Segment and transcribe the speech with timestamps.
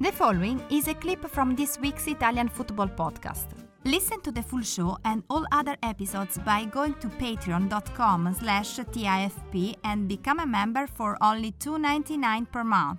[0.00, 3.46] The following is a clip from this week's Italian football podcast.
[3.84, 9.76] Listen to the full show and all other episodes by going to patreon.com slash TIFP
[9.84, 12.98] and become a member for only $2.99 per month.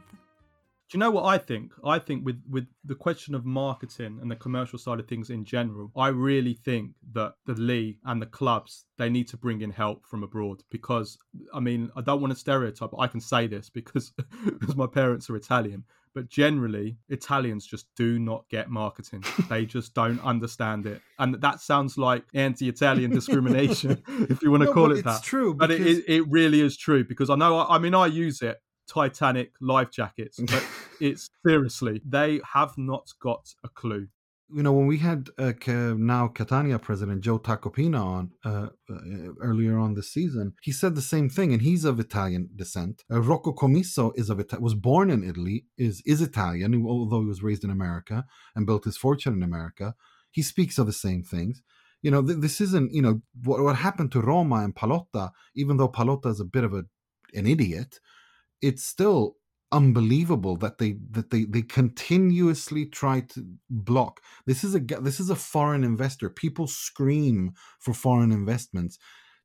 [0.90, 1.74] Do you know what I think?
[1.84, 5.44] I think with with the question of marketing and the commercial side of things in
[5.44, 9.72] general, I really think that the league and the clubs they need to bring in
[9.72, 11.18] help from abroad because
[11.54, 14.14] I mean I don't want to stereotype, but I can say this because
[14.46, 15.84] because my parents are Italian.
[16.16, 19.24] But generally, Italians just do not get marketing.
[19.50, 24.68] they just don't understand it, and that sounds like anti-Italian discrimination, if you want to
[24.68, 25.18] No, call it that.
[25.18, 27.58] it's true, but it, because- it it really is true because I know.
[27.58, 28.58] I, I mean, I use it.
[28.88, 30.64] Titanic life jackets, but
[31.02, 34.08] it's seriously they have not got a clue.
[34.54, 39.80] You know, when we had uh, now Catania president Joe Tacopina on uh, uh, earlier
[39.80, 43.04] on this season, he said the same thing, and he's of Italian descent.
[43.12, 47.28] Uh, Rocco Commisso is of Ita- was born in Italy, is is Italian, although he
[47.28, 49.96] was raised in America and built his fortune in America.
[50.30, 51.64] He speaks of the same things.
[52.04, 55.32] You know, th- this isn't you know what what happened to Roma and Pallotta.
[55.56, 56.84] Even though Pallotta is a bit of a
[57.34, 58.00] an idiot,
[58.62, 59.38] it's still
[59.76, 64.22] unbelievable that they that they they continuously try to block.
[64.48, 66.32] This is a this is a foreign investor.
[66.32, 69.00] People scream for foreign investments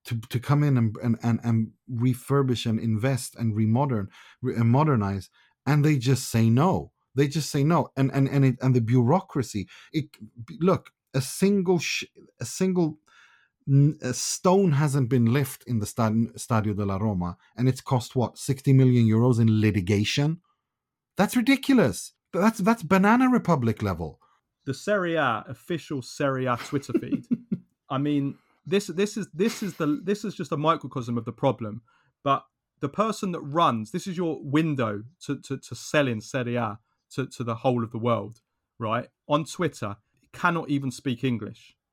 [0.06, 4.08] to, to come in and, and and and refurbish and invest and remodern
[4.42, 5.30] re- and modernize
[5.66, 6.92] and they just say no.
[7.16, 7.90] They just say no.
[7.98, 10.06] And and and, it, and the bureaucracy it
[10.60, 12.06] look a single sh-
[12.40, 12.98] a single
[14.02, 18.38] a stone hasn't been left in the Stad- Stadio della Roma, and it's cost what
[18.38, 20.40] 60 million euros in litigation.
[21.16, 22.12] That's ridiculous.
[22.32, 24.20] That's that's banana republic level.
[24.64, 27.26] The Serie A official Serie A Twitter feed.
[27.90, 31.32] I mean, this this is this is the this is just a microcosm of the
[31.32, 31.82] problem.
[32.22, 32.44] But
[32.80, 36.78] the person that runs this is your window to to, to sell in Serie A
[37.14, 38.40] to, to the whole of the world,
[38.78, 39.08] right?
[39.28, 39.96] On Twitter,
[40.32, 41.76] cannot even speak English.